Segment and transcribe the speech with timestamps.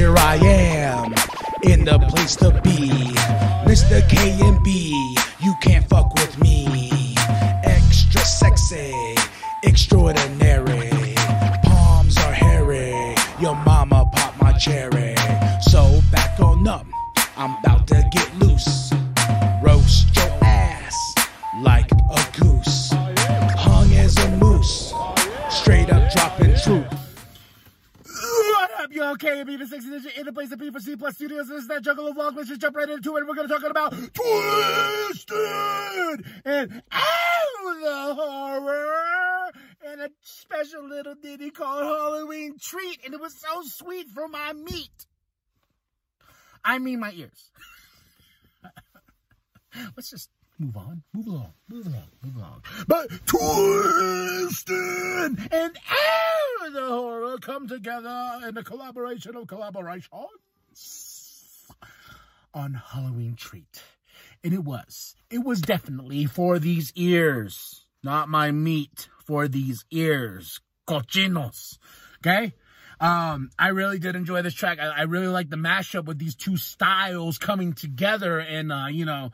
[0.00, 1.12] here I am
[1.62, 2.88] in the place to be.
[3.70, 4.00] Mr.
[4.08, 7.14] K and B, you can't fuck with me.
[7.64, 8.94] Extra sexy,
[9.62, 11.14] extraordinary.
[11.64, 13.14] Palms are hairy.
[13.42, 15.16] Your mama popped my cherry.
[15.70, 16.86] So back on up,
[17.36, 18.94] I'm about to get loose.
[19.62, 20.96] Roast your ass
[21.62, 22.90] like a goose.
[23.64, 24.94] Hung as a moose.
[25.50, 27.09] Straight up dropping truth.
[29.00, 29.42] Okay?
[29.44, 31.48] Be the six edition in the place to be for C Plus Studios.
[31.48, 32.36] This is that of vlog.
[32.36, 33.26] Let's just jump right into it.
[33.26, 35.34] We're gonna talk about Twiztid
[36.44, 39.50] and Ow the Horror
[39.86, 44.52] and a special little ditty called Halloween Treat, and it was so sweet for my
[44.52, 45.06] meat.
[46.64, 47.50] I mean my ears.
[49.96, 52.62] Let's just move on, move along, move along, move along.
[52.86, 54.68] But Twiztid
[55.52, 55.78] and
[57.40, 60.28] come together in a collaboration of collaborations
[62.54, 63.82] on Halloween Treat.
[64.42, 65.14] And it was.
[65.30, 67.84] It was definitely for these ears.
[68.02, 69.08] Not my meat.
[69.24, 70.60] For these ears.
[70.88, 71.78] Cochinos.
[72.18, 72.52] Okay?
[73.00, 74.78] Um, I really did enjoy this track.
[74.80, 79.04] I, I really like the mashup with these two styles coming together and, uh, you
[79.04, 79.30] know,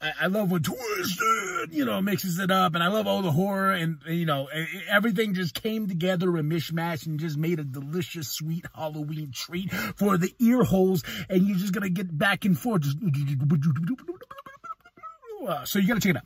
[0.00, 3.32] I, I love when Twiztid, you know, mixes it up, and I love all the
[3.32, 4.48] horror, and you know,
[4.88, 10.18] everything just came together and mishmash, and just made a delicious, sweet Halloween treat for
[10.18, 12.82] the ear holes, and you're just gonna get back and forth.
[12.82, 12.98] Just,
[15.46, 16.24] Uh, so you gotta check it out.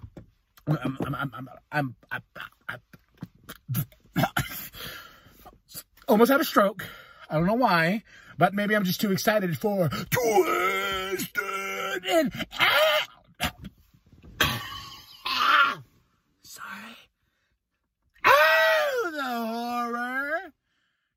[0.83, 2.23] I'm, I'm, I'm, I'm, I'm,
[2.69, 2.81] I'm,
[4.17, 4.25] I'm
[6.09, 6.85] almost had a stroke.
[7.29, 8.03] I don't know why,
[8.39, 11.29] but maybe I'm just too excited for Twiztid
[12.09, 12.33] and
[16.43, 16.97] Sorry.
[18.25, 20.53] Oh, the horror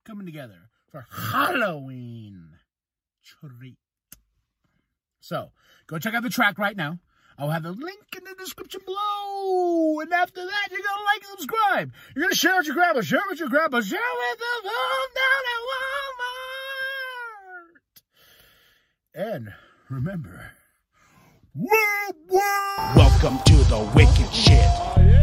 [0.05, 2.49] coming together for Halloween
[3.23, 3.77] treat.
[5.21, 5.51] So
[5.87, 6.99] go check out the track right now.
[7.37, 9.99] I'll have the link in the description below.
[10.01, 11.91] And after that, you're gonna like and subscribe.
[12.15, 15.43] You're gonna share with your grandma, share with your grandpa, share with the home down
[15.53, 15.61] at
[19.15, 19.33] Walmart.
[19.35, 19.53] And
[19.89, 20.51] remember.
[22.95, 25.22] Welcome to the Wicked Shit